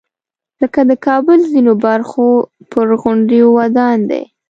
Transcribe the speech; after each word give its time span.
لکه 0.61 0.81
د 0.89 0.91
کابل 1.05 1.39
ځینو 1.53 1.73
برخو 1.85 2.27
پر 2.71 2.87
غونډیو 3.01 3.45
ودان 3.57 3.97
دی. 4.09 4.23